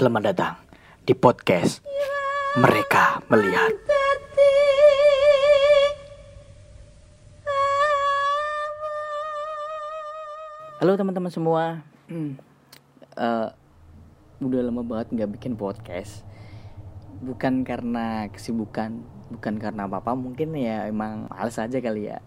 Selamat 0.00 0.32
datang 0.32 0.56
di 1.04 1.12
podcast 1.12 1.84
Mereka 2.56 3.20
Melihat. 3.28 3.68
Halo 10.80 10.96
teman-teman 10.96 11.28
semua. 11.28 11.84
Eh, 13.20 13.48
udah 14.40 14.60
lama 14.64 14.80
banget 14.80 15.12
nggak 15.12 15.36
bikin 15.36 15.60
podcast. 15.60 16.24
Bukan 17.20 17.68
karena 17.68 18.32
kesibukan, 18.32 19.04
bukan 19.28 19.60
karena 19.60 19.84
apa-apa. 19.84 20.16
Mungkin 20.16 20.56
ya 20.56 20.88
emang 20.88 21.28
males 21.28 21.60
aja 21.60 21.76
kali 21.76 22.08
ya. 22.08 22.24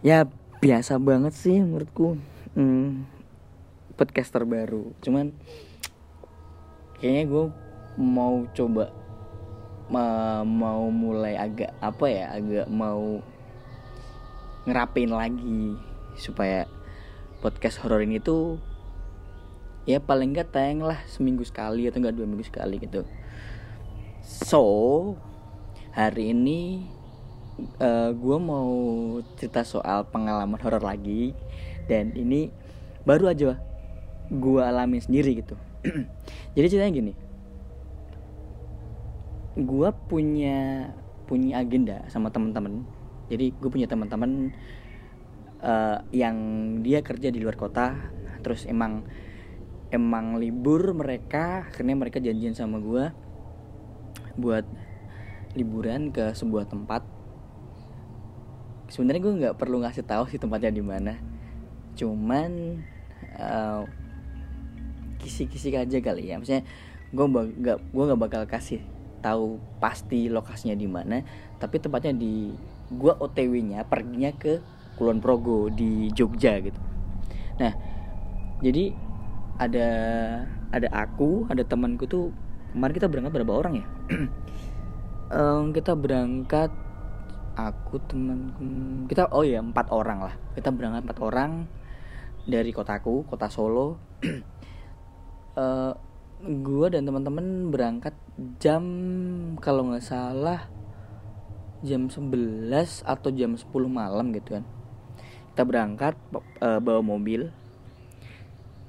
Ya 0.00 0.24
biasa 0.64 0.96
banget 0.96 1.36
sih 1.36 1.60
menurutku. 1.60 2.16
Hmm, 2.56 3.04
podcast 4.00 4.32
terbaru. 4.32 4.96
Cuman 5.04 5.36
kayaknya 7.00 7.24
gue 7.26 7.44
mau 7.96 8.44
coba 8.52 8.92
ma- 9.90 10.46
mau 10.46 10.86
mulai 10.92 11.34
agak 11.34 11.74
apa 11.80 12.06
ya 12.06 12.26
agak 12.36 12.68
mau 12.70 13.18
ngerapin 14.68 15.10
lagi 15.10 15.74
supaya 16.20 16.68
podcast 17.40 17.80
horor 17.80 18.04
ini 18.04 18.20
tuh 18.20 18.60
ya 19.88 19.98
paling 19.98 20.36
nggak 20.36 20.52
tayang 20.52 20.84
lah 20.84 21.00
seminggu 21.08 21.42
sekali 21.42 21.88
atau 21.88 21.98
enggak 21.98 22.14
dua 22.20 22.28
minggu 22.28 22.44
sekali 22.44 22.76
gitu. 22.78 23.08
So 24.22 24.62
hari 25.96 26.36
ini 26.36 26.84
gue 28.14 28.38
mau 28.38 28.72
cerita 29.36 29.64
soal 29.64 30.08
pengalaman 30.08 30.60
horor 30.60 30.80
lagi 30.80 31.36
dan 31.88 32.12
ini 32.16 32.48
baru 33.04 33.32
aja 33.32 33.58
gue 34.30 34.62
alami 34.62 35.02
sendiri 35.02 35.42
gitu 35.42 35.58
jadi 36.56 36.66
ceritanya 36.66 36.92
gini. 36.92 37.12
Gue 39.60 39.88
punya 40.08 40.90
punya 41.26 41.62
agenda 41.62 42.02
sama 42.10 42.32
teman-teman 42.34 43.00
jadi 43.30 43.54
gue 43.54 43.70
punya 43.70 43.86
teman-teman 43.86 44.50
eh, 45.62 45.98
yang 46.10 46.36
dia 46.82 47.00
kerja 47.00 47.30
di 47.30 47.38
luar 47.38 47.54
kota. 47.54 47.94
Terus 48.42 48.66
emang 48.66 49.06
emang 49.94 50.42
libur 50.42 50.90
mereka. 50.92 51.70
Akhirnya 51.70 51.94
mereka 51.94 52.18
janjian 52.18 52.58
sama 52.58 52.82
gue 52.82 53.14
buat 54.34 54.66
liburan 55.54 56.10
ke 56.10 56.34
sebuah 56.34 56.66
tempat. 56.66 57.06
Sebenarnya 58.90 59.22
gue 59.22 59.34
nggak 59.46 59.56
perlu 59.62 59.86
ngasih 59.86 60.02
tahu 60.02 60.26
sih 60.26 60.42
tempatnya 60.42 60.74
di 60.74 60.82
mana. 60.82 61.14
Cuman 61.94 62.82
eh, 63.38 63.82
kisi-kisi 65.20 65.76
aja 65.76 65.98
kali 66.00 66.32
ya. 66.32 66.40
Maksudnya 66.40 66.64
gue 67.10 67.26
gak 67.60 67.78
gue 67.90 68.04
gak 68.10 68.20
bakal 68.20 68.42
kasih 68.46 68.80
tahu 69.20 69.60
pasti 69.78 70.32
lokasinya 70.32 70.72
di 70.72 70.88
mana 70.88 71.20
tapi 71.60 71.76
tempatnya 71.76 72.16
di 72.16 72.56
gue 72.90 73.12
OTW-nya 73.12 73.84
perginya 73.84 74.32
ke 74.32 74.58
Kulon 74.96 75.20
Progo 75.20 75.68
di 75.68 76.08
Jogja 76.16 76.56
gitu. 76.58 76.80
Nah 77.60 77.72
jadi 78.64 78.92
ada 79.60 79.88
ada 80.72 80.88
aku 80.92 81.44
ada 81.52 81.60
temanku 81.64 82.08
tuh 82.08 82.32
kemarin 82.72 82.96
kita 82.96 83.08
berangkat 83.08 83.32
berapa 83.36 83.52
orang 83.52 83.74
ya? 83.84 83.86
Em, 85.30 85.70
kita 85.70 85.94
berangkat 85.94 86.74
aku 87.54 88.02
temanku 88.08 88.64
kita 89.06 89.30
oh 89.30 89.44
ya 89.44 89.60
empat 89.60 89.92
orang 89.92 90.26
lah. 90.26 90.34
Kita 90.56 90.72
berangkat 90.72 91.06
empat 91.06 91.18
orang 91.20 91.68
dari 92.48 92.72
kotaku 92.72 93.28
kota 93.28 93.52
Solo 93.52 94.00
eh 95.60 95.92
gue 96.40 96.86
dan 96.88 97.04
teman-teman 97.04 97.68
berangkat 97.68 98.16
jam 98.56 98.84
kalau 99.60 99.92
nggak 99.92 100.00
salah 100.00 100.72
jam 101.84 102.08
11 102.08 103.04
atau 103.04 103.28
jam 103.32 103.52
10 103.56 103.88
malam 103.92 104.32
gitu 104.32 104.56
kan. 104.56 104.64
Kita 105.52 105.62
berangkat 105.68 106.16
eh, 106.64 106.80
bawa 106.80 107.04
mobil. 107.04 107.52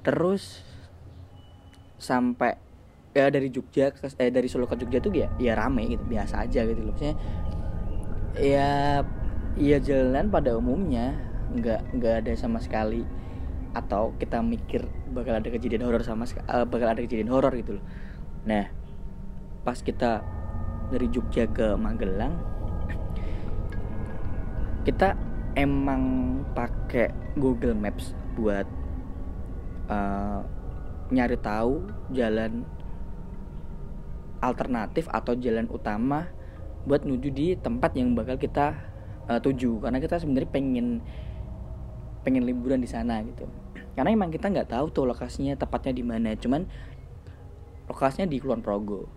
Terus 0.00 0.64
sampai 2.00 2.58
ya 3.12 3.28
dari 3.28 3.52
Jogja 3.52 3.92
ke- 3.92 4.16
eh 4.18 4.32
dari 4.32 4.48
Solo 4.48 4.64
ke 4.64 4.74
Jogja 4.74 4.98
tuh 4.98 5.12
ya 5.12 5.28
ya 5.36 5.52
rame 5.54 5.86
gitu 5.92 6.02
biasa 6.08 6.48
aja 6.48 6.64
gitu 6.64 6.80
loh. 6.80 6.96
Maksudnya 6.96 7.16
ya 8.40 9.04
ya 9.60 9.78
jalan 9.78 10.32
pada 10.32 10.56
umumnya 10.56 11.12
nggak 11.52 12.00
nggak 12.00 12.14
ada 12.24 12.32
sama 12.32 12.58
sekali 12.58 13.04
atau 13.72 14.12
kita 14.20 14.44
mikir 14.44 14.84
bakal 15.16 15.40
ada 15.40 15.48
kejadian 15.48 15.88
horor 15.88 16.04
sama 16.04 16.28
eh, 16.28 16.66
bakal 16.68 16.92
ada 16.92 17.00
kejadian 17.00 17.32
horor 17.32 17.52
gitu 17.56 17.80
loh. 17.80 17.84
Nah 18.44 18.68
pas 19.62 19.78
kita 19.80 20.20
dari 20.92 21.08
Jogja 21.08 21.48
ke 21.48 21.72
Magelang 21.78 22.36
kita 24.82 25.14
emang 25.54 26.02
pakai 26.52 27.14
Google 27.38 27.72
Maps 27.78 28.12
buat 28.36 28.66
eh, 29.88 30.40
nyari 31.12 31.38
tahu 31.40 31.86
jalan 32.12 32.66
alternatif 34.42 35.06
atau 35.06 35.38
jalan 35.38 35.70
utama 35.70 36.26
buat 36.82 37.06
menuju 37.06 37.28
di 37.30 37.46
tempat 37.54 37.94
yang 37.94 38.12
bakal 38.18 38.36
kita 38.36 38.74
eh, 39.30 39.40
tuju. 39.40 39.80
Karena 39.80 40.02
kita 40.02 40.18
sebenarnya 40.18 40.50
pengen 40.50 41.00
pengen 42.22 42.46
liburan 42.46 42.82
di 42.82 42.90
sana 42.90 43.18
gitu 43.22 43.61
karena 43.92 44.10
emang 44.12 44.32
kita 44.32 44.48
nggak 44.48 44.72
tahu 44.72 44.86
tuh 44.90 45.04
lokasinya 45.04 45.56
tepatnya 45.56 45.92
di 45.92 46.04
mana 46.04 46.32
cuman 46.36 46.64
lokasinya 47.88 48.26
di 48.28 48.40
Kulon 48.40 48.64
Progo. 48.64 49.08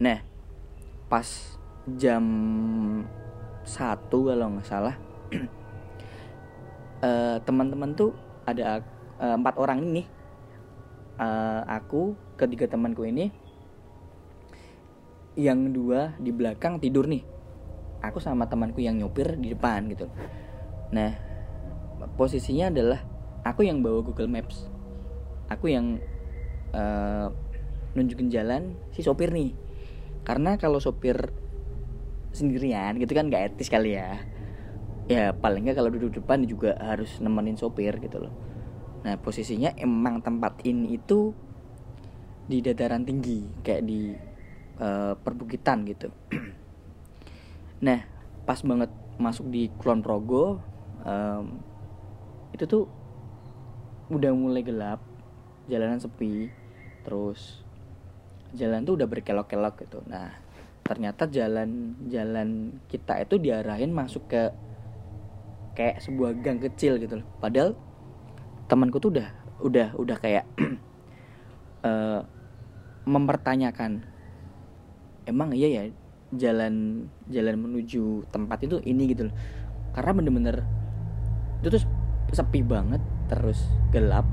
Nah 0.00 0.20
pas 1.08 1.24
jam 1.96 2.24
satu 3.64 4.28
kalau 4.28 4.52
nggak 4.56 4.68
salah 4.68 4.96
eh, 7.08 7.36
teman-teman 7.44 7.96
tuh 7.96 8.12
ada 8.44 8.84
eh, 9.20 9.34
empat 9.36 9.56
orang 9.56 9.80
ini 9.84 10.18
Eh, 11.18 11.62
aku 11.66 12.14
ketiga 12.38 12.70
temanku 12.70 13.02
ini 13.02 13.34
yang 15.34 15.74
dua 15.74 16.14
di 16.22 16.30
belakang 16.30 16.78
tidur 16.78 17.10
nih. 17.10 17.26
Aku 18.06 18.22
sama 18.22 18.46
temanku 18.46 18.78
yang 18.78 18.94
nyopir 18.94 19.34
di 19.34 19.50
depan 19.50 19.90
gitu. 19.90 20.06
Nah 20.94 21.18
posisinya 22.14 22.70
adalah 22.70 23.02
aku 23.48 23.64
yang 23.64 23.80
bawa 23.80 24.04
Google 24.04 24.28
Maps. 24.28 24.68
Aku 25.48 25.72
yang 25.72 25.96
eh, 26.76 27.26
nunjukin 27.96 28.28
jalan 28.28 28.76
si 28.92 29.00
sopir 29.00 29.32
nih. 29.32 29.56
Karena 30.22 30.60
kalau 30.60 30.76
sopir 30.78 31.32
sendirian 32.36 33.00
gitu 33.00 33.16
kan 33.16 33.32
gak 33.32 33.56
etis 33.56 33.72
kali 33.72 33.96
ya. 33.96 34.20
Ya 35.08 35.32
paling 35.32 35.64
nggak 35.64 35.80
kalau 35.80 35.88
duduk 35.88 36.20
depan 36.20 36.44
juga 36.44 36.76
harus 36.76 37.16
nemenin 37.24 37.56
sopir 37.56 37.96
gitu 37.96 38.28
loh. 38.28 38.34
Nah 39.08 39.16
posisinya 39.16 39.72
emang 39.80 40.20
tempat 40.20 40.60
ini 40.68 41.00
itu 41.00 41.32
di 42.44 42.60
dataran 42.60 43.08
tinggi 43.08 43.64
kayak 43.64 43.82
di 43.88 44.12
eh, 44.76 45.14
perbukitan 45.16 45.88
gitu. 45.88 46.12
Nah 47.78 48.02
pas 48.42 48.58
banget 48.66 48.90
masuk 49.22 49.50
di 49.54 49.70
Kulon 49.78 50.02
Progo 50.02 50.58
em, 51.06 51.62
itu 52.54 52.64
tuh 52.64 52.97
udah 54.08 54.32
mulai 54.32 54.64
gelap 54.64 55.04
jalanan 55.68 56.00
sepi 56.00 56.48
terus 57.04 57.60
jalan 58.56 58.84
tuh 58.88 58.96
udah 58.96 59.08
berkelok-kelok 59.08 59.84
gitu. 59.84 60.00
Nah 60.08 60.32
ternyata 60.80 61.28
jalan 61.28 62.00
jalan 62.08 62.80
kita 62.88 63.20
itu 63.20 63.36
diarahin 63.36 63.92
masuk 63.92 64.24
ke 64.32 64.48
kayak 65.76 66.00
sebuah 66.00 66.40
gang 66.40 66.56
kecil 66.56 66.96
gitu 66.96 67.20
loh. 67.20 67.28
Padahal 67.36 67.76
temanku 68.72 68.96
tuh 68.96 69.12
udah 69.12 69.28
udah 69.60 69.88
udah 70.00 70.16
kayak 70.16 70.48
eh, 71.88 72.20
mempertanyakan 73.04 74.04
emang 75.28 75.52
iya 75.52 75.68
ya 75.68 75.84
jalan 76.32 77.04
jalan 77.28 77.56
menuju 77.60 78.24
tempat 78.32 78.64
itu 78.64 78.80
ini 78.88 79.12
gitu 79.12 79.28
loh? 79.28 79.36
Karena 79.92 80.16
bener-bener 80.16 80.56
itu 81.60 81.76
tuh 81.76 81.84
sepi 82.32 82.64
banget 82.64 83.00
terus 83.28 83.68
gelap 83.92 84.24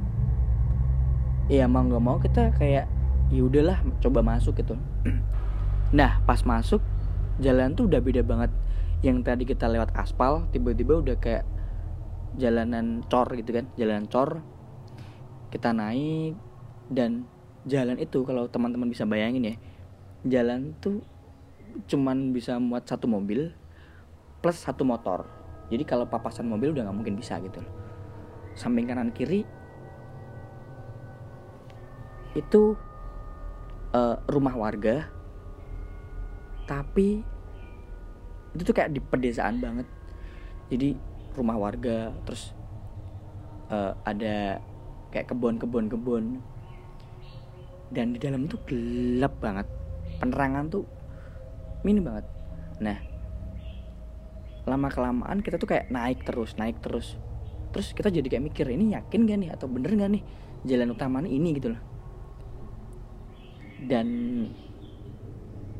ya 1.46 1.70
mau 1.70 1.86
nggak 1.86 2.04
mau 2.04 2.18
kita 2.18 2.50
kayak 2.58 2.90
ya 3.30 3.42
udahlah 3.42 3.82
coba 4.02 4.26
masuk 4.26 4.58
gitu. 4.62 4.78
Nah 5.94 6.20
pas 6.26 6.42
masuk 6.42 6.82
jalan 7.38 7.78
tuh 7.78 7.86
udah 7.86 8.02
beda 8.02 8.26
banget. 8.26 8.50
Yang 9.06 9.18
tadi 9.22 9.44
kita 9.46 9.70
lewat 9.70 9.94
aspal 9.94 10.50
tiba-tiba 10.50 10.98
udah 10.98 11.16
kayak 11.22 11.46
jalanan 12.36 13.06
cor 13.06 13.30
gitu 13.38 13.54
kan 13.54 13.70
jalanan 13.78 14.10
cor. 14.10 14.42
Kita 15.54 15.72
naik 15.72 16.36
dan 16.90 17.30
jalan 17.70 18.02
itu 18.02 18.26
kalau 18.26 18.50
teman-teman 18.50 18.90
bisa 18.90 19.06
bayangin 19.06 19.54
ya 19.54 19.56
jalan 20.26 20.74
tuh 20.82 21.02
cuman 21.86 22.34
bisa 22.34 22.58
muat 22.58 22.90
satu 22.90 23.06
mobil 23.06 23.54
plus 24.42 24.58
satu 24.58 24.82
motor. 24.82 25.30
Jadi 25.70 25.86
kalau 25.86 26.10
papasan 26.10 26.50
mobil 26.50 26.74
udah 26.74 26.90
nggak 26.90 26.98
mungkin 26.98 27.16
bisa 27.18 27.38
gitu 27.42 27.62
samping 28.56 28.88
kanan 28.88 29.12
kiri 29.12 29.44
itu 32.36 32.76
uh, 33.96 34.16
rumah 34.28 34.56
warga. 34.56 35.08
Tapi 36.66 37.22
itu 38.56 38.62
tuh 38.64 38.76
kayak 38.76 38.92
di 38.92 39.00
pedesaan 39.00 39.60
banget. 39.64 39.88
Jadi 40.72 40.96
rumah 41.36 41.60
warga 41.60 42.12
terus 42.28 42.56
uh, 43.72 43.96
ada 44.04 44.60
kayak 45.12 45.32
kebun-kebun 45.32 45.88
kebun 45.92 46.26
dan 47.92 48.16
di 48.16 48.20
dalam 48.20 48.48
itu 48.48 48.60
gelap 48.68 49.40
banget. 49.40 49.68
Penerangan 50.20 50.72
tuh 50.72 50.84
minim 51.84 52.04
banget. 52.04 52.26
Nah 52.84 53.00
lama 54.66 54.90
kelamaan 54.90 55.46
kita 55.46 55.62
tuh 55.62 55.70
kayak 55.70 55.94
naik 55.94 56.26
terus 56.26 56.58
naik 56.58 56.82
terus 56.82 57.22
terus 57.76 57.92
kita 57.92 58.08
jadi 58.08 58.24
kayak 58.24 58.56
mikir 58.56 58.72
ini 58.72 58.96
yakin 58.96 59.28
gak 59.28 59.38
nih 59.44 59.50
atau 59.52 59.68
bener 59.68 59.92
gak 60.00 60.16
nih 60.16 60.24
jalan 60.64 60.96
utamanya 60.96 61.28
ini? 61.28 61.52
Gitu 61.60 61.76
loh. 61.76 61.82
Dan 63.84 64.08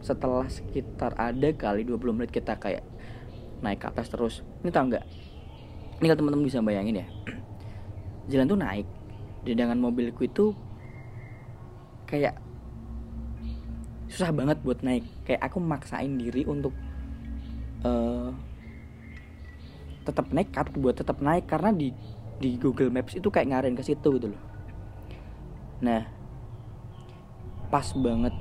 setelah 0.04 0.46
sekitar 0.52 1.16
ada 1.16 1.50
kali 1.56 1.88
20 1.88 2.12
menit 2.12 2.36
kita 2.36 2.60
kayak 2.60 2.84
naik 3.64 3.80
ke 3.80 3.88
atas 3.88 4.12
terus. 4.12 4.44
Ini 4.60 4.76
tau 4.76 4.92
nggak 4.92 5.06
ini 6.04 6.06
kalau 6.12 6.20
teman-teman 6.20 6.46
bisa 6.46 6.60
bayangin 6.60 7.02
ya. 7.02 7.08
Jalan 8.36 8.52
tuh 8.52 8.60
naik 8.60 8.88
dengan 9.48 9.80
mobilku 9.80 10.28
itu 10.28 10.52
kayak 12.04 12.36
susah 14.12 14.36
banget 14.36 14.60
buat 14.60 14.84
naik. 14.84 15.08
Kayak 15.24 15.48
aku 15.48 15.64
maksain 15.64 16.20
diri 16.20 16.44
untuk 16.44 16.76
uh, 17.88 18.36
tetap 20.06 20.30
nekat 20.30 20.70
buat 20.78 20.96
tetap 20.96 21.20
naik 21.20 21.50
karena 21.50 21.74
di 21.74 21.90
di 22.38 22.56
Google 22.62 22.94
Maps 22.94 23.18
itu 23.18 23.28
kayak 23.34 23.50
ngarahin 23.50 23.76
ke 23.76 23.84
situ 23.84 24.08
gitu 24.22 24.32
loh. 24.32 24.42
Nah 25.82 26.06
pas 27.74 27.88
banget 27.98 28.32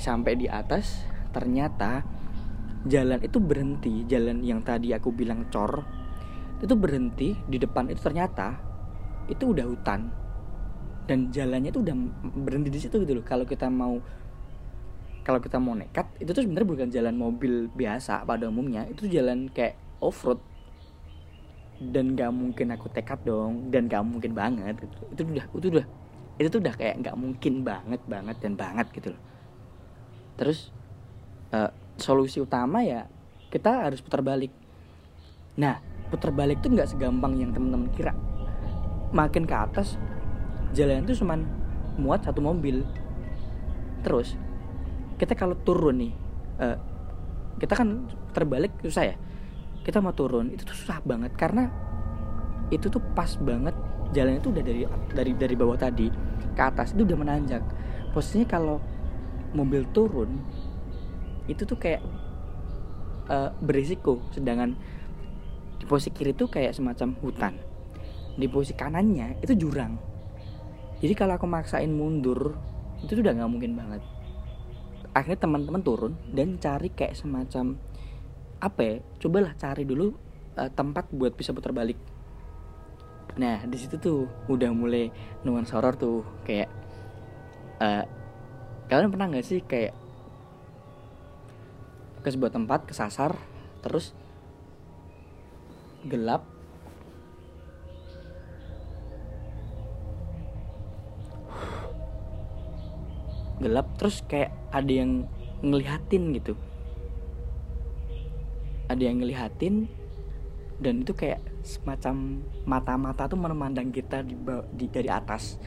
sampai 0.00 0.32
di 0.34 0.48
atas 0.48 1.04
ternyata 1.30 2.02
jalan 2.88 3.20
itu 3.20 3.38
berhenti 3.38 4.08
jalan 4.08 4.40
yang 4.40 4.64
tadi 4.64 4.96
aku 4.96 5.12
bilang 5.12 5.50
cor 5.52 5.84
itu 6.58 6.74
berhenti 6.74 7.38
di 7.46 7.58
depan 7.60 7.86
itu 7.92 8.02
ternyata 8.02 8.58
itu 9.30 9.54
udah 9.54 9.66
hutan. 9.68 10.00
Dan 11.08 11.32
jalannya 11.32 11.72
itu 11.72 11.80
udah 11.80 11.96
berhenti 12.36 12.68
di 12.68 12.80
situ 12.80 13.00
gitu 13.00 13.16
loh. 13.16 13.24
Kalau 13.24 13.48
kita 13.48 13.72
mau 13.72 13.96
kalau 15.24 15.40
kita 15.44 15.60
mau 15.60 15.76
nekat 15.76 16.08
itu 16.24 16.32
tuh 16.32 16.40
sebenarnya 16.40 16.68
bukan 16.68 16.88
jalan 16.88 17.14
mobil 17.16 17.68
biasa 17.68 18.24
pada 18.24 18.48
umumnya 18.48 18.88
itu 18.88 19.12
jalan 19.12 19.52
kayak 19.52 19.76
off 19.98 20.24
road 20.24 20.40
dan 21.78 22.18
gak 22.18 22.34
mungkin 22.34 22.74
aku 22.74 22.90
tekad 22.90 23.22
dong 23.22 23.70
dan 23.70 23.86
gak 23.86 24.02
mungkin 24.02 24.34
banget 24.34 24.74
gitu. 24.82 24.96
itu 25.14 25.22
udah 25.22 25.46
itu 25.54 25.68
udah 25.78 25.86
itu 26.38 26.48
tuh 26.54 26.62
udah 26.62 26.74
kayak 26.78 27.02
nggak 27.02 27.16
mungkin 27.18 27.66
banget 27.66 27.98
banget 28.06 28.36
dan 28.38 28.54
banget 28.54 28.86
gitu 28.94 29.10
loh. 29.10 29.22
Terus 30.38 30.70
uh, 31.50 31.74
solusi 31.98 32.38
utama 32.38 32.86
ya 32.86 33.10
kita 33.50 33.90
harus 33.90 33.98
putar 33.98 34.22
balik. 34.22 34.54
Nah 35.58 35.82
putar 36.14 36.30
balik 36.30 36.62
tuh 36.62 36.70
nggak 36.70 36.94
segampang 36.94 37.42
yang 37.42 37.50
temen-temen 37.50 37.90
kira. 37.90 38.14
Makin 39.10 39.50
ke 39.50 39.56
atas 39.58 39.98
jalan 40.78 41.02
itu 41.02 41.18
cuman 41.18 41.42
muat 41.98 42.22
satu 42.22 42.38
mobil. 42.38 42.86
Terus 44.06 44.38
kita 45.18 45.34
kalau 45.34 45.58
turun 45.58 45.98
nih 45.98 46.14
uh, 46.62 46.78
kita 47.58 47.74
kan 47.74 48.06
terbalik 48.30 48.70
susah 48.86 49.10
ya 49.10 49.16
kita 49.88 50.04
mau 50.04 50.12
turun 50.12 50.52
itu 50.52 50.68
tuh 50.68 50.76
susah 50.76 51.00
banget 51.00 51.32
karena 51.32 51.72
itu 52.68 52.92
tuh 52.92 53.00
pas 53.16 53.32
banget. 53.40 53.72
Jalan 54.12 54.36
itu 54.36 54.52
udah 54.52 54.60
dari 54.60 54.84
dari 55.16 55.32
dari 55.32 55.54
bawah 55.56 55.80
tadi 55.80 56.12
ke 56.52 56.60
atas 56.60 56.92
itu 56.92 57.08
udah 57.08 57.16
menanjak. 57.16 57.64
Posisinya 58.12 58.44
kalau 58.44 58.76
mobil 59.56 59.88
turun 59.96 60.44
itu 61.48 61.64
tuh 61.64 61.80
kayak 61.80 62.04
uh, 63.32 63.48
berisiko. 63.64 64.20
Sedangkan 64.36 64.76
di 65.80 65.84
posisi 65.88 66.12
kiri 66.12 66.36
tuh 66.36 66.52
kayak 66.52 66.76
semacam 66.76 67.16
hutan. 67.24 67.56
Di 68.36 68.44
posisi 68.44 68.76
kanannya 68.76 69.40
itu 69.40 69.56
jurang. 69.56 69.96
Jadi 71.00 71.14
kalau 71.16 71.40
aku 71.40 71.48
maksain 71.48 71.88
mundur 71.88 72.60
itu 73.00 73.16
tuh 73.16 73.24
udah 73.24 73.32
nggak 73.40 73.48
mungkin 73.48 73.72
banget. 73.72 74.04
Akhirnya 75.16 75.48
teman-teman 75.48 75.80
turun 75.80 76.12
dan 76.28 76.60
cari 76.60 76.92
kayak 76.92 77.16
semacam 77.16 77.80
apa 78.58 78.80
ya 78.82 78.94
cobalah 79.22 79.54
cari 79.54 79.86
dulu 79.86 80.10
uh, 80.58 80.70
tempat 80.74 81.06
buat 81.14 81.34
bisa 81.38 81.54
putar 81.54 81.70
balik. 81.70 81.98
Nah 83.38 83.62
di 83.70 83.78
situ 83.78 84.02
tuh 84.02 84.26
udah 84.50 84.74
mulai 84.74 85.14
nuansa 85.46 85.78
horor 85.78 85.94
tuh 85.94 86.26
kayak 86.42 86.66
uh, 87.78 88.02
kalian 88.90 89.14
pernah 89.14 89.30
nggak 89.30 89.46
sih 89.46 89.62
kayak 89.62 89.94
ke 92.18 92.28
sebuah 92.34 92.50
tempat 92.50 92.90
kesasar 92.90 93.38
terus 93.78 94.10
gelap? 96.02 96.42
Gelap 103.62 103.86
terus 103.98 104.22
kayak 104.26 104.50
ada 104.74 104.90
yang 104.90 105.30
ngelihatin 105.62 106.34
gitu 106.34 106.58
ada 108.88 109.02
yang 109.04 109.20
ngelihatin 109.20 109.86
dan 110.80 111.04
itu 111.04 111.12
kayak 111.12 111.44
semacam 111.66 112.40
mata-mata 112.64 113.28
tuh 113.28 113.36
memandang 113.36 113.92
kita 113.92 114.24
di, 114.24 114.34
di 114.72 114.86
dari 114.88 115.10
atas. 115.12 115.60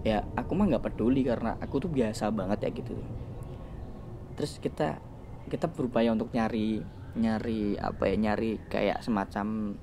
Ya 0.00 0.24
aku 0.32 0.56
mah 0.56 0.64
nggak 0.70 0.90
peduli 0.90 1.20
karena 1.20 1.60
aku 1.60 1.84
tuh 1.84 1.90
biasa 1.92 2.32
banget 2.32 2.64
ya 2.64 2.70
gitu. 2.72 2.96
Terus 4.38 4.56
kita 4.56 4.96
kita 5.52 5.68
berupaya 5.68 6.14
untuk 6.14 6.32
nyari 6.32 6.80
nyari 7.18 7.76
apa 7.76 8.06
ya 8.06 8.16
nyari 8.16 8.62
kayak 8.70 9.02
semacam 9.02 9.76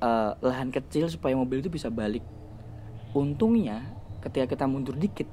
uh, 0.00 0.32
lahan 0.42 0.72
kecil 0.74 1.06
supaya 1.06 1.38
mobil 1.38 1.62
itu 1.62 1.70
bisa 1.70 1.92
balik. 1.92 2.24
Untungnya 3.14 3.94
ketika 4.24 4.58
kita 4.58 4.64
mundur 4.66 4.98
dikit 4.98 5.30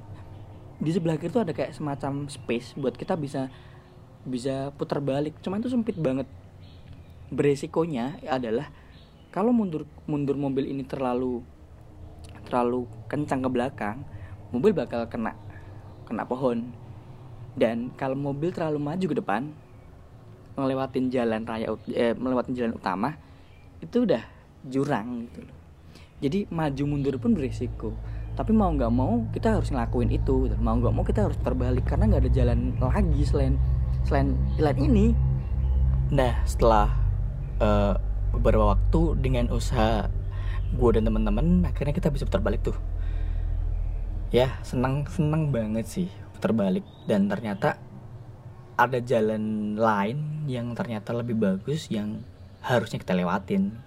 di 0.78 0.90
sebelah 0.92 1.18
kiri 1.18 1.32
tuh 1.32 1.42
ada 1.42 1.56
kayak 1.56 1.74
semacam 1.74 2.28
space 2.30 2.78
buat 2.78 2.94
kita 2.94 3.18
bisa 3.18 3.50
bisa 4.24 4.72
putar 4.74 5.00
balik. 5.00 5.36
Cuman 5.40 5.60
itu 5.60 5.70
sempit 5.72 5.96
banget. 5.96 6.28
Beresikonya 7.32 8.20
adalah 8.28 8.68
kalau 9.32 9.50
mundur 9.50 9.88
mundur 10.04 10.36
mobil 10.38 10.70
ini 10.70 10.84
terlalu 10.84 11.42
terlalu 12.44 12.86
kencang 13.08 13.40
ke 13.40 13.50
belakang 13.50 13.96
mobil 14.52 14.76
bakal 14.76 15.04
kena 15.08 15.32
kena 16.08 16.24
pohon. 16.28 16.72
Dan 17.54 17.94
kalau 17.94 18.18
mobil 18.18 18.50
terlalu 18.50 18.82
maju 18.82 19.06
ke 19.06 19.16
depan 19.16 19.42
melewatin 20.54 21.10
jalan 21.10 21.42
raya 21.46 21.70
eh, 21.90 22.14
melewatin 22.14 22.54
jalan 22.54 22.74
utama 22.78 23.18
itu 23.82 24.06
udah 24.06 24.22
jurang 24.66 25.26
gitu 25.30 25.46
loh. 25.46 25.56
Jadi 26.22 26.38
maju 26.48 26.82
mundur 26.86 27.14
pun 27.18 27.34
berisiko 27.34 27.92
tapi 28.34 28.50
mau 28.50 28.70
nggak 28.74 28.90
mau 28.90 29.22
kita 29.30 29.54
harus 29.54 29.70
ngelakuin 29.70 30.10
itu 30.10 30.50
gitu. 30.50 30.56
mau 30.58 30.74
nggak 30.74 30.94
mau 30.94 31.06
kita 31.06 31.30
harus 31.30 31.38
terbalik 31.38 31.86
karena 31.86 32.10
nggak 32.10 32.22
ada 32.26 32.32
jalan 32.34 32.58
lagi 32.82 33.22
selain 33.22 33.54
selain 34.04 34.36
jalan 34.60 34.76
ini. 34.78 35.06
Nah 36.12 36.44
setelah 36.44 36.92
uh, 37.58 37.96
beberapa 38.36 38.76
waktu 38.76 39.18
dengan 39.20 39.48
usaha 39.50 40.08
gue 40.74 40.90
dan 40.92 41.06
teman-teman 41.06 41.64
akhirnya 41.64 41.94
kita 41.94 42.12
bisa 42.12 42.28
putar 42.28 42.44
balik 42.44 42.62
tuh. 42.62 42.76
Ya 44.34 44.58
senang 44.66 45.06
senang 45.08 45.48
banget 45.54 45.86
sih 45.88 46.08
putar 46.36 46.52
balik. 46.52 46.84
Dan 47.08 47.32
ternyata 47.32 47.80
ada 48.74 48.98
jalan 48.98 49.74
lain 49.78 50.46
yang 50.50 50.74
ternyata 50.74 51.14
lebih 51.14 51.38
bagus 51.38 51.88
yang 51.88 52.20
harusnya 52.60 52.98
kita 52.98 53.14
lewatin. 53.14 53.78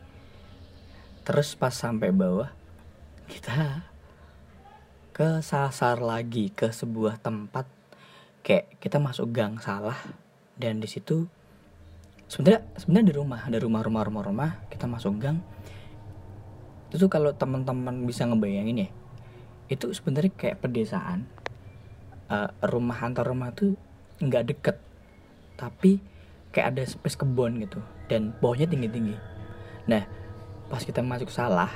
Terus 1.27 1.59
pas 1.59 1.75
sampai 1.75 2.15
bawah 2.15 2.47
kita 3.27 3.83
ke 5.11 5.43
sasar 5.43 5.99
lagi 5.99 6.47
ke 6.53 6.71
sebuah 6.71 7.19
tempat 7.19 7.76
kayak 8.47 8.79
kita 8.79 9.03
masuk 9.03 9.35
gang 9.35 9.59
salah 9.59 9.99
dan 10.55 10.79
di 10.79 10.87
situ 10.87 11.27
sebenarnya 12.31 12.63
sebenarnya 12.79 13.07
di 13.11 13.15
rumah 13.19 13.39
ada 13.43 13.59
rumah 13.59 13.83
rumah 13.83 14.07
rumah 14.07 14.23
rumah 14.23 14.49
kita 14.71 14.87
masuk 14.87 15.19
gang. 15.19 15.43
Itu 16.87 17.03
tuh 17.03 17.11
kalau 17.11 17.35
teman-teman 17.35 18.07
bisa 18.07 18.23
ngebayangin 18.23 18.87
ya 18.87 18.89
itu 19.67 19.91
sebenarnya 19.91 20.31
kayak 20.31 20.63
pedesaan 20.63 21.27
uh, 22.31 22.49
rumah 22.63 23.03
antar 23.03 23.27
rumah 23.27 23.51
tuh 23.51 23.75
nggak 24.23 24.55
deket 24.55 24.77
tapi 25.59 25.99
kayak 26.55 26.75
ada 26.75 26.83
space 26.87 27.19
kebun 27.19 27.59
gitu 27.59 27.83
dan 28.07 28.31
bawahnya 28.39 28.71
tinggi 28.71 28.87
tinggi 28.87 29.15
nah 29.87 30.07
pas 30.71 30.83
kita 30.83 31.03
masuk 31.03 31.27
salah 31.27 31.71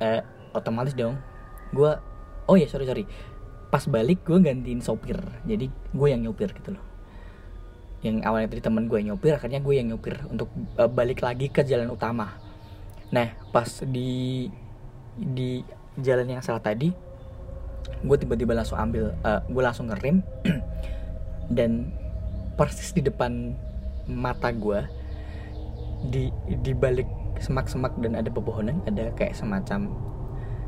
eh 0.00 0.24
otomatis 0.56 0.96
dong 0.96 1.20
gue 1.76 1.92
oh 2.48 2.56
ya 2.56 2.64
sorry 2.64 2.88
sorry 2.88 3.04
pas 3.68 3.84
balik 3.84 4.24
gue 4.24 4.38
gantiin 4.40 4.80
sopir. 4.80 5.20
Jadi 5.44 5.68
gue 5.68 6.08
yang 6.08 6.24
nyopir 6.24 6.52
gitu 6.52 6.76
loh. 6.76 6.84
Yang 8.00 8.16
awalnya 8.24 8.48
tadi 8.54 8.62
temen 8.62 8.84
gue 8.86 8.98
nyopir 9.02 9.34
akhirnya 9.36 9.60
gue 9.60 9.74
yang 9.76 9.88
nyopir 9.92 10.16
untuk 10.30 10.48
uh, 10.78 10.88
balik 10.88 11.20
lagi 11.20 11.52
ke 11.52 11.64
jalan 11.64 11.92
utama. 11.92 12.36
Nah 13.12 13.32
pas 13.52 13.68
di 13.84 14.48
di 15.18 15.60
jalan 15.98 16.38
yang 16.38 16.42
salah 16.44 16.62
tadi 16.62 16.94
gue 17.98 18.16
tiba-tiba 18.20 18.54
langsung 18.54 18.78
ambil 18.78 19.12
uh, 19.24 19.40
gue 19.44 19.62
langsung 19.62 19.90
ngerem. 19.92 20.24
Dan 21.56 21.92
persis 22.58 22.92
di 22.92 23.00
depan 23.00 23.54
mata 24.08 24.50
gue 24.50 24.82
di 26.10 26.32
di 26.64 26.72
balik 26.74 27.06
semak-semak 27.38 27.94
dan 28.02 28.18
ada 28.18 28.30
pepohonan 28.30 28.82
ada 28.86 29.14
kayak 29.14 29.34
semacam 29.34 29.94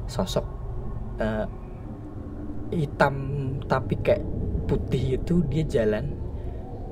sosok 0.07 0.47
uh, 1.19 1.47
hitam 2.71 3.15
tapi 3.67 3.99
kayak 3.99 4.23
putih 4.67 5.19
itu 5.19 5.43
dia 5.51 5.67
jalan 5.67 6.15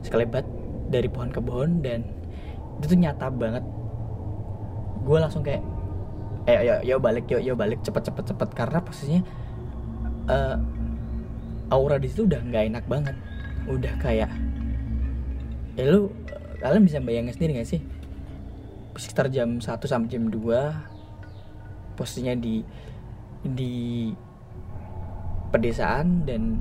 sekelebat 0.02 0.42
dari 0.90 1.06
pohon 1.06 1.30
ke 1.30 1.40
pohon 1.42 1.78
dan 1.82 2.02
itu 2.78 2.94
tuh 2.94 2.98
nyata 2.98 3.30
banget. 3.30 3.64
Gue 5.02 5.18
langsung 5.18 5.42
kayak 5.42 5.62
eh 6.48 6.64
yo 6.64 6.74
yo 6.82 6.96
balik 6.98 7.28
yo 7.28 7.38
yo 7.38 7.54
balik 7.54 7.82
cepet 7.82 8.10
cepet 8.10 8.24
cepet. 8.34 8.48
Karena 8.54 8.78
posisinya 8.82 9.22
uh, 10.26 10.56
aura 11.70 11.98
di 11.98 12.08
situ 12.10 12.26
udah 12.26 12.40
nggak 12.42 12.64
enak 12.74 12.84
banget. 12.86 13.16
Udah 13.68 13.94
kayak 14.02 14.30
ya 15.78 15.84
lu 15.86 16.10
kalian 16.58 16.82
bisa 16.82 16.98
bayangin 16.98 17.34
sendiri 17.34 17.62
gak 17.62 17.70
sih? 17.70 17.80
Sekitar 18.98 19.30
jam 19.30 19.62
1 19.62 19.62
sampai 19.62 20.10
jam 20.10 20.26
2 20.26 21.94
posisinya 21.94 22.34
di 22.34 22.66
di 23.46 24.10
pedesaan 25.48 26.28
dan 26.28 26.60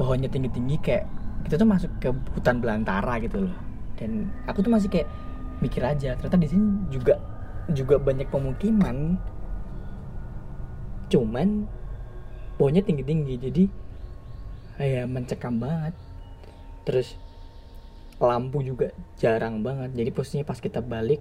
pohonnya 0.00 0.32
tinggi-tinggi 0.32 0.76
kayak 0.80 1.04
kita 1.46 1.60
tuh 1.60 1.68
masuk 1.68 1.90
ke 2.00 2.08
hutan 2.36 2.60
belantara 2.60 3.20
gitu 3.22 3.48
loh. 3.48 3.56
Dan 3.96 4.32
aku 4.48 4.64
tuh 4.64 4.72
masih 4.72 4.88
kayak 4.88 5.08
mikir 5.60 5.84
aja 5.84 6.16
ternyata 6.16 6.40
di 6.40 6.48
sini 6.48 6.88
juga 6.88 7.20
juga 7.70 8.00
banyak 8.00 8.28
pemukiman. 8.32 9.20
Cuman 11.12 11.68
pohonnya 12.56 12.82
tinggi-tinggi 12.84 13.34
jadi 13.36 13.64
kayak 14.80 15.06
mencekam 15.08 15.60
banget. 15.60 15.94
Terus 16.88 17.20
lampu 18.20 18.64
juga 18.64 18.92
jarang 19.20 19.60
banget. 19.60 19.92
Jadi 19.96 20.10
posisinya 20.12 20.44
pas 20.48 20.60
kita 20.60 20.80
balik 20.80 21.20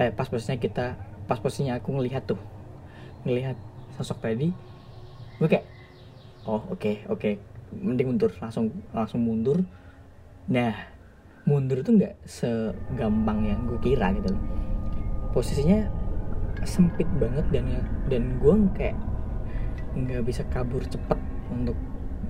eh 0.00 0.08
pas 0.08 0.24
posisinya 0.24 0.56
kita 0.56 0.96
pas 1.28 1.36
posisinya 1.36 1.76
aku 1.76 1.92
ngelihat 1.92 2.24
tuh 2.24 2.40
ngelihat 3.28 3.54
sosok 3.94 4.24
tadi 4.24 4.50
gue 5.42 5.50
kayak 5.58 5.66
oh 6.46 6.62
oke 6.70 6.78
okay, 6.78 7.02
oke. 7.10 7.18
Okay. 7.18 7.34
mending 7.72 8.14
mundur 8.14 8.30
langsung 8.38 8.70
langsung 8.94 9.26
mundur. 9.26 9.58
Nah 10.46 10.92
mundur 11.42 11.82
tuh 11.82 11.98
nggak 11.98 12.14
segampang 12.22 13.50
yang 13.50 13.66
gue 13.66 13.80
kira 13.82 14.14
gitu 14.14 14.30
loh. 14.30 14.42
Posisinya 15.34 15.88
sempit 16.62 17.08
banget 17.18 17.42
dan 17.50 17.66
dan 18.06 18.38
gue 18.38 18.54
kayak 18.78 18.94
nggak 19.98 20.22
bisa 20.22 20.46
kabur 20.52 20.84
cepet 20.86 21.18
untuk 21.50 21.74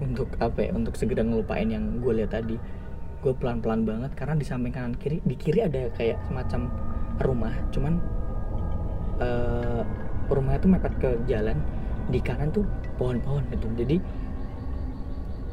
untuk 0.00 0.30
apa 0.40 0.66
ya 0.66 0.70
untuk 0.74 0.96
segera 0.96 1.20
ngelupain 1.22 1.68
yang 1.68 2.00
gue 2.00 2.22
lihat 2.22 2.32
tadi. 2.32 2.56
Gue 3.22 3.34
pelan-pelan 3.36 3.86
banget 3.86 4.10
karena 4.18 4.34
di 4.34 4.46
samping 4.46 4.72
kanan 4.72 4.96
kiri 4.96 5.20
di 5.22 5.36
kiri 5.36 5.62
ada 5.66 5.90
kayak 5.94 6.22
semacam 6.30 6.70
rumah. 7.22 7.54
Cuman 7.74 7.98
uh, 9.20 9.82
rumahnya 10.32 10.58
tuh 10.62 10.70
mepet 10.70 10.94
ke 11.02 11.10
jalan. 11.28 11.58
Di 12.10 12.18
kanan 12.18 12.50
tuh 12.50 12.66
pohon-pohon 13.02 13.42
gitu. 13.50 13.66
Jadi 13.74 13.96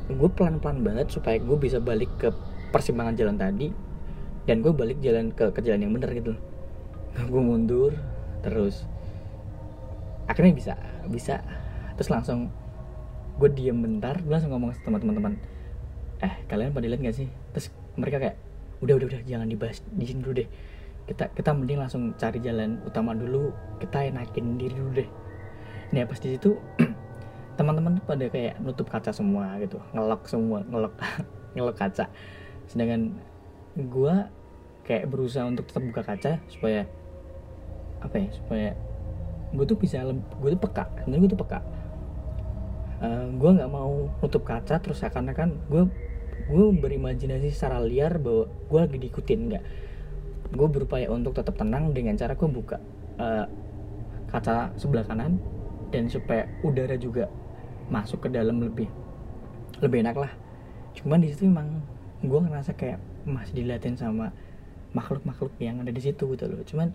gue 0.10 0.30
pelan-pelan 0.30 0.86
banget 0.86 1.10
supaya 1.10 1.42
gue 1.42 1.58
bisa 1.58 1.82
balik 1.82 2.10
ke 2.22 2.30
persimpangan 2.70 3.18
jalan 3.18 3.38
tadi 3.42 3.74
dan 4.46 4.62
gue 4.62 4.70
balik 4.70 5.02
jalan 5.02 5.34
ke 5.34 5.50
ke 5.50 5.60
jalan 5.66 5.90
yang 5.90 5.94
bener 5.98 6.14
gitu. 6.14 6.34
Gue 7.26 7.42
mundur 7.42 7.98
terus 8.46 8.86
akhirnya 10.30 10.54
bisa 10.54 10.74
bisa. 11.10 11.42
Terus 11.98 12.14
langsung 12.14 12.54
gue 13.42 13.50
diem 13.50 13.78
bentar 13.82 14.14
gue 14.22 14.30
langsung 14.30 14.54
ngomong 14.54 14.78
sama 14.86 15.02
teman-teman 15.02 15.34
eh 16.20 16.34
kalian 16.52 16.76
pada 16.76 16.86
lihat 16.86 17.02
gak 17.02 17.18
sih? 17.18 17.28
Terus 17.58 17.74
mereka 17.98 18.22
kayak 18.22 18.38
udah 18.80 18.94
udah 18.96 19.08
udah 19.10 19.22
jangan 19.26 19.48
dibahas 19.50 19.82
di 19.90 20.06
sini 20.06 20.22
dulu 20.22 20.46
deh. 20.46 20.50
Kita 21.10 21.34
kita 21.34 21.50
mending 21.58 21.80
langsung 21.82 22.14
cari 22.16 22.38
jalan 22.40 22.78
utama 22.86 23.18
dulu. 23.18 23.50
Kita 23.82 24.06
enakin 24.06 24.62
diri 24.62 24.74
dulu 24.78 24.92
deh. 24.94 25.10
Nih 25.90 26.06
pas 26.06 26.22
di 26.22 26.38
situ 26.38 26.54
teman-teman 27.60 28.00
tuh 28.00 28.06
pada 28.08 28.26
kayak 28.32 28.56
nutup 28.64 28.88
kaca 28.88 29.12
semua 29.12 29.60
gitu 29.60 29.84
ngelok 29.92 30.24
semua 30.32 30.64
ngelok 30.64 30.96
ngelok 31.60 31.76
kaca. 31.76 32.08
Sedangkan 32.72 33.20
gue 33.76 34.16
kayak 34.88 35.12
berusaha 35.12 35.44
untuk 35.44 35.68
tetap 35.68 35.84
buka 35.84 36.02
kaca 36.08 36.40
supaya 36.48 36.88
apa 38.00 38.16
ya 38.16 38.30
supaya 38.32 38.70
gue 39.52 39.66
tuh 39.68 39.76
bisa 39.76 40.08
gue 40.08 40.50
tuh 40.56 40.62
peka 40.64 40.88
sebenarnya 41.04 41.20
gue 41.28 41.32
tuh 41.36 41.42
peka. 41.44 41.60
Uh, 43.00 43.04
eh, 43.04 43.26
gue 43.36 43.52
nggak 43.60 43.72
mau 43.72 44.08
nutup 44.24 44.44
kaca 44.48 44.80
terus 44.80 45.04
seakan-akan 45.04 45.60
gue 45.68 45.84
gue 46.48 46.66
berimajinasi 46.80 47.52
secara 47.52 47.84
liar 47.84 48.24
bahwa 48.24 48.48
gue 48.48 48.80
lagi 48.80 48.98
diikutin 49.04 49.40
nggak. 49.52 49.64
Gue 50.56 50.68
berupaya 50.72 51.12
untuk 51.12 51.36
tetap 51.36 51.60
tenang 51.60 51.92
dengan 51.92 52.16
cara 52.16 52.40
gue 52.40 52.48
buka 52.48 52.80
uh, 53.20 53.46
kaca 54.32 54.72
sebelah 54.80 55.04
kanan 55.04 55.44
dan 55.92 56.08
supaya 56.08 56.48
udara 56.64 56.96
juga 56.96 57.28
masuk 57.90 58.26
ke 58.26 58.30
dalam 58.30 58.62
lebih 58.62 58.88
lebih 59.84 60.06
enak 60.06 60.18
lah. 60.18 60.32
Cuman 60.98 61.22
di 61.22 61.34
situ 61.34 61.50
memang 61.50 61.82
gue 62.22 62.40
ngerasa 62.40 62.74
kayak 62.76 63.00
masih 63.28 63.64
diliatin 63.64 63.96
sama 64.00 64.32
makhluk-makhluk 64.94 65.54
yang 65.62 65.82
ada 65.82 65.92
di 65.94 66.02
situ 66.02 66.24
gitu 66.34 66.46
loh. 66.50 66.62
Cuman 66.66 66.94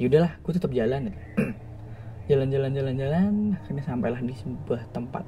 yaudahlah 0.00 0.36
gue 0.40 0.52
tetap 0.52 0.72
jalan 0.72 1.10
gitu. 1.10 1.18
jalan-jalan 2.30 2.70
jalan-jalan 2.72 3.32
akhirnya 3.60 3.84
sampailah 3.84 4.20
di 4.24 4.32
sebuah 4.32 4.88
tempat 4.96 5.24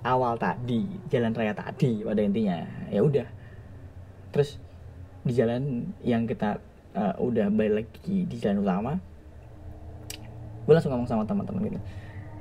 awal 0.00 0.40
tadi 0.40 0.88
jalan 1.12 1.36
raya 1.36 1.52
tadi 1.52 2.00
pada 2.04 2.20
intinya. 2.20 2.64
Ya 2.88 3.00
udah. 3.04 3.28
Terus 4.32 4.56
di 5.20 5.32
jalan 5.36 5.92
yang 6.00 6.24
kita 6.24 6.60
uh, 6.96 7.14
udah 7.20 7.52
balik 7.52 7.84
lagi 7.84 8.24
di 8.24 8.36
jalan 8.40 8.64
utama 8.64 8.92
gue 10.64 10.72
langsung 10.78 10.92
ngomong 10.94 11.08
sama 11.08 11.24
teman-teman 11.26 11.66
gitu 11.66 11.80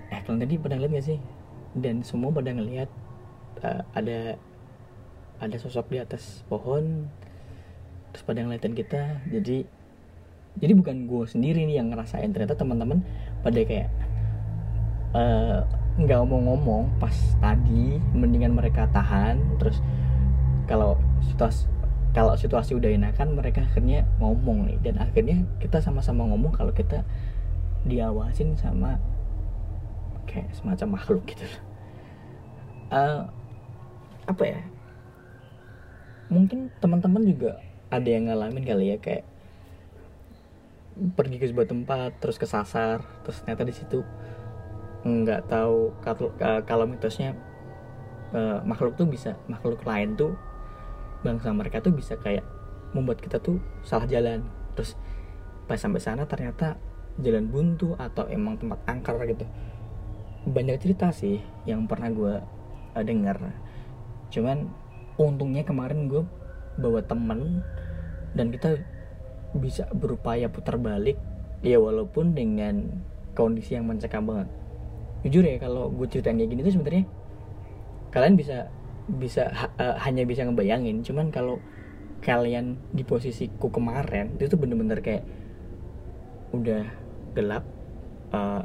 eh 0.09 0.19
kalian 0.25 0.41
tadi 0.41 0.55
pada 0.57 0.73
ngeliat 0.77 0.91
gak 0.97 1.07
sih? 1.15 1.19
Dan 1.77 2.01
semua 2.01 2.33
pada 2.33 2.49
ngeliat 2.49 2.89
uh, 3.61 3.81
ada 3.93 4.35
ada 5.39 5.55
sosok 5.55 5.95
di 5.95 5.97
atas 6.01 6.43
pohon 6.51 7.07
terus 8.11 8.23
pada 8.25 8.41
ngeliatin 8.41 8.73
kita. 8.73 9.21
Jadi 9.29 9.63
jadi 10.59 10.73
bukan 10.75 11.07
gue 11.07 11.23
sendiri 11.29 11.63
nih 11.69 11.79
yang 11.79 11.93
ngerasain. 11.93 12.29
Ternyata 12.33 12.57
teman-teman 12.57 13.05
pada 13.45 13.59
kayak 13.61 13.89
uh, 15.13 15.63
nggak 15.99 16.17
ngomong-ngomong 16.25 16.89
pas 16.97 17.15
tadi 17.37 18.01
mendingan 18.17 18.57
mereka 18.57 18.89
tahan. 18.89 19.39
Terus 19.61 19.77
kalau 20.65 20.97
situasi 21.21 21.69
kalau 22.09 22.33
situasi 22.33 22.73
udah 22.73 22.89
enakan 22.89 23.37
mereka 23.37 23.61
akhirnya 23.61 24.09
ngomong 24.17 24.65
nih. 24.65 24.77
Dan 24.81 24.97
akhirnya 24.97 25.45
kita 25.61 25.79
sama-sama 25.79 26.25
ngomong 26.25 26.51
kalau 26.57 26.73
kita 26.73 27.05
diawasin 27.85 28.57
sama 28.59 28.99
kayak 30.29 30.53
semacam 30.53 31.01
makhluk 31.01 31.25
gitu. 31.25 31.45
Uh, 32.93 33.25
apa 34.29 34.43
ya? 34.45 34.61
Mungkin 36.29 36.69
teman-teman 36.77 37.25
juga 37.25 37.57
ada 37.89 38.05
yang 38.05 38.29
ngalamin 38.29 38.61
kali 38.61 38.93
ya 38.93 38.97
kayak 39.01 39.25
pergi 41.17 41.41
ke 41.41 41.49
sebuah 41.49 41.69
tempat 41.69 42.11
terus 42.19 42.35
kesasar 42.35 42.99
terus 43.23 43.39
ternyata 43.39 43.63
di 43.63 43.71
situ 43.71 44.03
nggak 44.99 45.47
tahu 45.47 45.95
kalau 46.67 46.85
mitosnya 46.85 47.33
uh, 48.35 48.59
makhluk 48.67 48.99
tuh 48.99 49.07
bisa 49.07 49.39
makhluk 49.47 49.79
lain 49.87 50.13
tuh 50.19 50.35
bangsa 51.23 51.51
mereka 51.55 51.79
tuh 51.79 51.95
bisa 51.95 52.19
kayak 52.19 52.43
membuat 52.95 53.19
kita 53.21 53.37
tuh 53.39 53.59
salah 53.83 54.07
jalan. 54.07 54.43
Terus 54.75 54.95
pas 55.69 55.77
sampai 55.77 56.01
sana 56.01 56.25
ternyata 56.25 56.79
jalan 57.19 57.51
buntu 57.51 57.93
atau 57.99 58.25
emang 58.31 58.55
tempat 58.57 58.79
angker 58.87 59.19
gitu 59.27 59.45
banyak 60.47 60.77
cerita 60.79 61.11
sih 61.11 61.43
yang 61.67 61.89
pernah 61.89 62.09
gue 62.11 62.33
uh, 62.95 63.03
dengar. 63.03 63.39
Cuman 64.31 64.69
untungnya 65.19 65.67
kemarin 65.67 66.07
gue 66.07 66.23
bawa 66.79 67.03
temen 67.03 67.65
dan 68.37 68.53
kita 68.53 68.79
bisa 69.57 69.89
berupaya 69.91 70.47
putar 70.47 70.79
balik. 70.79 71.17
Ya 71.59 71.75
walaupun 71.75 72.31
dengan 72.31 73.03
kondisi 73.35 73.75
yang 73.75 73.83
mencekam 73.87 74.23
banget. 74.23 74.47
Jujur 75.27 75.43
ya 75.43 75.59
kalau 75.59 75.91
gue 75.91 76.07
ceritain 76.07 76.39
kayak 76.39 76.51
gini 76.55 76.61
tuh 76.63 76.73
sebenarnya 76.79 77.03
kalian 78.15 78.35
bisa 78.39 78.71
bisa 79.19 79.51
ha, 79.51 79.67
uh, 79.75 79.95
hanya 80.07 80.23
bisa 80.23 80.47
ngebayangin. 80.47 81.03
Cuman 81.03 81.27
kalau 81.35 81.59
kalian 82.19 82.79
di 82.91 83.03
posisiku 83.03 83.71
kemarin 83.71 84.35
itu 84.35 84.51
tuh 84.51 84.59
bener-bener 84.59 84.99
kayak 84.99 85.23
udah 86.51 86.83
gelap 87.35 87.63
uh, 88.33 88.63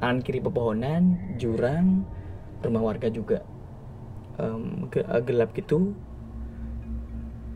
kanan 0.00 0.24
kiri 0.24 0.40
pepohonan 0.40 1.36
jurang 1.36 2.08
rumah 2.64 2.82
warga 2.82 3.12
juga. 3.12 3.44
Um, 4.40 4.88
gelap 5.28 5.52
gitu. 5.52 5.92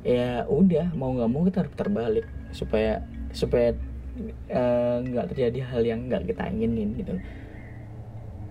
Ya 0.04 0.44
udah 0.44 0.92
mau 0.92 1.16
nggak 1.16 1.30
mau 1.32 1.48
kita 1.48 1.64
harus 1.64 1.74
terbalik 1.74 2.28
supaya 2.52 3.00
supaya 3.32 3.72
Eh, 4.46 4.96
nggak 5.10 5.26
uh, 5.26 5.30
terjadi 5.34 5.74
hal 5.74 5.82
yang 5.82 6.06
nggak 6.06 6.30
kita 6.30 6.46
inginin 6.46 6.94
gitu. 6.94 7.18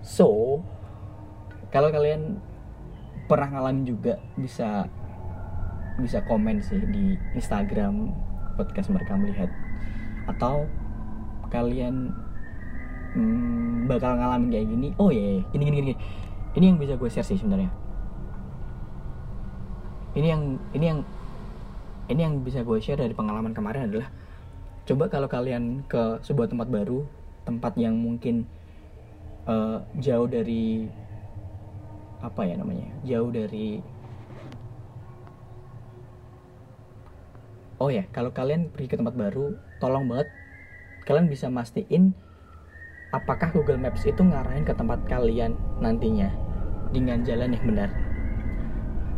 So 0.04 0.60
kalau 1.72 1.88
kalian 1.88 2.36
pernah 3.24 3.48
ngalamin 3.48 3.88
juga 3.88 4.20
bisa 4.36 4.84
bisa 5.96 6.20
komen 6.28 6.60
sih 6.60 6.84
di 6.84 7.16
Instagram 7.32 8.12
podcast 8.60 8.92
mereka 8.92 9.16
melihat. 9.16 9.48
Atau 10.28 10.68
kalian 11.48 12.12
hmm, 13.14 13.86
bakal 13.88 14.18
ngalamin 14.18 14.50
kayak 14.50 14.66
gini. 14.68 14.88
Oh 14.98 15.08
iya 15.08 15.40
yeah, 15.40 15.50
gini 15.54 15.62
gini 15.70 15.76
gini 15.82 15.94
ini 16.54 16.64
yang 16.70 16.78
bisa 16.78 16.94
gue 16.94 17.10
share 17.10 17.26
sih 17.26 17.38
sebenarnya. 17.38 17.70
Ini 20.14 20.26
yang 20.30 20.42
ini 20.70 20.84
yang 20.86 21.00
ini 22.06 22.20
yang 22.20 22.34
bisa 22.46 22.62
gue 22.62 22.78
share 22.78 23.02
dari 23.02 23.14
pengalaman 23.16 23.50
kemarin 23.50 23.90
adalah 23.90 24.08
coba 24.84 25.08
kalau 25.10 25.26
kalian 25.26 25.82
ke 25.88 26.22
sebuah 26.22 26.52
tempat 26.52 26.68
baru 26.68 27.02
tempat 27.48 27.72
yang 27.80 27.96
mungkin 27.96 28.44
uh, 29.48 29.80
jauh 29.96 30.28
dari 30.28 30.86
apa 32.20 32.40
ya 32.44 32.56
namanya 32.56 32.88
jauh 33.04 33.28
dari 33.28 33.80
oh 37.80 37.88
ya 37.92 38.04
kalau 38.12 38.32
kalian 38.32 38.72
pergi 38.72 38.88
ke 38.92 38.96
tempat 38.96 39.16
baru 39.16 39.56
tolong 39.80 40.08
banget 40.08 40.28
kalian 41.04 41.28
bisa 41.28 41.52
mastiin 41.52 42.16
apakah 43.14 43.54
Google 43.54 43.78
Maps 43.78 44.02
itu 44.02 44.18
ngarahin 44.18 44.66
ke 44.66 44.74
tempat 44.74 44.98
kalian 45.06 45.54
nantinya? 45.78 46.26
Dengan 46.90 47.22
jalan 47.22 47.54
yang 47.54 47.64
benar. 47.66 47.90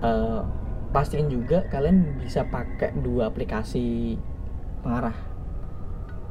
Uh, 0.05 0.45
pastiin 0.93 1.33
juga 1.33 1.65
kalian 1.73 2.21
bisa 2.21 2.45
pakai 2.45 2.93
dua 3.01 3.33
aplikasi 3.33 4.17
pengarah. 4.85 5.17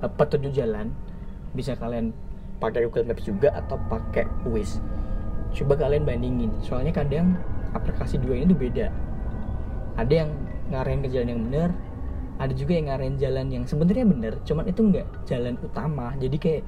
Petunjuk 0.06 0.54
jalan. 0.54 0.94
Bisa 1.58 1.74
kalian 1.74 2.14
pakai 2.62 2.86
Google 2.86 3.10
Maps 3.10 3.26
juga 3.26 3.50
atau 3.58 3.78
pakai 3.90 4.30
Waze. 4.46 4.78
Coba 5.58 5.78
kalian 5.78 6.06
bandingin. 6.06 6.54
Soalnya 6.62 6.94
kadang 6.94 7.38
aplikasi 7.74 8.22
dua 8.22 8.42
ini 8.42 8.54
tuh 8.54 8.60
beda. 8.62 8.88
Ada 9.98 10.14
yang 10.26 10.30
ngarahin 10.70 11.02
ke 11.06 11.10
jalan 11.14 11.30
yang 11.30 11.42
benar 11.50 11.70
ada 12.36 12.52
juga 12.52 12.76
yang 12.76 12.92
ngarahin 12.92 13.16
jalan 13.16 13.48
yang 13.48 13.64
sebenarnya 13.64 14.04
benar 14.04 14.34
cuman 14.44 14.66
itu 14.68 14.82
nggak 14.84 15.08
jalan 15.24 15.56
utama. 15.64 16.12
Jadi 16.20 16.36
kayak 16.36 16.64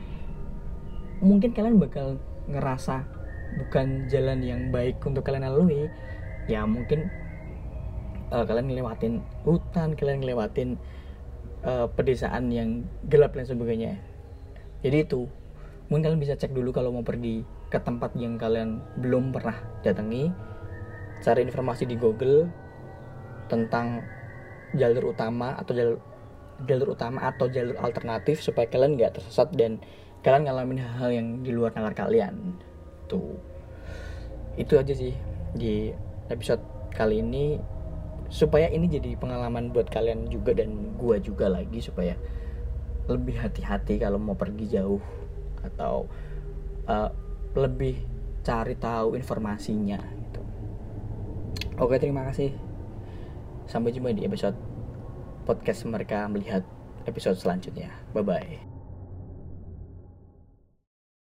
mungkin 1.22 1.54
kalian 1.54 1.82
bakal 1.82 2.22
ngerasa 2.48 3.04
bukan 3.58 4.06
jalan 4.12 4.40
yang 4.44 4.62
baik 4.70 5.02
untuk 5.04 5.26
kalian 5.26 5.48
lalui. 5.50 5.90
Ya 6.48 6.64
mungkin 6.64 7.12
uh, 8.32 8.44
kalian 8.48 8.72
ngelewatin 8.72 9.20
hutan 9.44 9.98
kalian 10.00 10.24
ngelewatin 10.24 10.80
uh, 11.68 11.88
pedesaan 11.92 12.52
yang 12.54 12.88
gelap 13.12 13.36
dan 13.36 13.46
sebagainya. 13.48 14.00
Jadi 14.86 15.04
itu 15.04 15.28
mungkin 15.92 16.14
kalian 16.14 16.22
bisa 16.22 16.36
cek 16.36 16.54
dulu 16.54 16.72
kalau 16.72 16.92
mau 16.92 17.04
pergi 17.04 17.44
ke 17.68 17.80
tempat 17.84 18.16
yang 18.16 18.40
kalian 18.40 18.80
belum 19.00 19.36
pernah 19.36 19.58
datangi. 19.84 20.32
Cari 21.18 21.42
informasi 21.42 21.90
di 21.90 21.98
Google 21.98 22.46
tentang 23.50 24.06
jalur 24.78 25.16
utama 25.16 25.58
atau 25.58 25.74
jalur 25.74 25.98
jalur 26.66 26.94
utama 26.94 27.26
atau 27.30 27.50
jalur 27.50 27.78
alternatif 27.82 28.42
supaya 28.42 28.70
kalian 28.70 28.98
nggak 28.98 29.18
tersesat 29.18 29.50
dan 29.54 29.82
kalian 30.28 30.44
ngalamin 30.44 30.84
hal-hal 30.84 31.12
yang 31.16 31.28
di 31.40 31.56
luar 31.56 31.72
nalar 31.72 31.96
kalian 31.96 32.60
tuh 33.08 33.40
itu 34.60 34.76
aja 34.76 34.92
sih 34.92 35.16
di 35.56 35.96
episode 36.28 36.60
kali 36.92 37.24
ini 37.24 37.56
supaya 38.28 38.68
ini 38.68 38.92
jadi 38.92 39.16
pengalaman 39.16 39.72
buat 39.72 39.88
kalian 39.88 40.28
juga 40.28 40.52
dan 40.52 41.00
gua 41.00 41.16
juga 41.16 41.48
lagi 41.48 41.80
supaya 41.80 42.20
lebih 43.08 43.40
hati-hati 43.40 44.04
kalau 44.04 44.20
mau 44.20 44.36
pergi 44.36 44.68
jauh 44.68 45.00
atau 45.64 46.12
uh, 46.92 47.08
lebih 47.56 47.96
cari 48.44 48.76
tahu 48.76 49.16
informasinya 49.16 50.00
gitu. 50.28 50.42
Oke, 51.80 51.96
terima 52.04 52.28
kasih. 52.28 52.52
Sampai 53.64 53.96
jumpa 53.96 54.12
di 54.12 54.28
episode 54.28 54.60
podcast 55.48 55.88
mereka 55.88 56.28
melihat 56.28 56.68
episode 57.08 57.40
selanjutnya. 57.40 57.96
Bye 58.12 58.24
bye. 58.28 58.77